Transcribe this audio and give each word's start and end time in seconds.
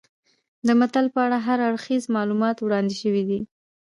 د 0.65 0.67
متل 0.79 1.05
په 1.13 1.19
اړه 1.25 1.37
هر 1.47 1.59
اړخیز 1.69 2.03
معلومات 2.15 2.57
وړاندې 2.61 2.95
شوي 3.01 3.23
دي 3.29 3.39